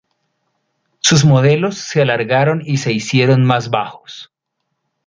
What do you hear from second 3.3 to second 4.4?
más bajos.